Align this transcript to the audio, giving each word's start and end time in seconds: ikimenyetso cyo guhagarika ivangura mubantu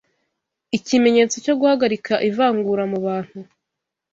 ikimenyetso 0.77 1.35
cyo 1.45 1.53
guhagarika 1.59 2.13
ivangura 2.29 2.83
mubantu 2.91 3.39